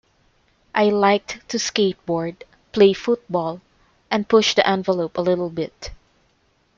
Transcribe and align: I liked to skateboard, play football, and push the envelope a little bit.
I 0.73 0.85
liked 0.85 1.47
to 1.49 1.57
skateboard, 1.57 2.41
play 2.71 2.91
football, 2.93 3.61
and 4.09 4.27
push 4.27 4.55
the 4.55 4.67
envelope 4.67 5.15
a 5.15 5.21
little 5.21 5.51
bit. 5.51 5.91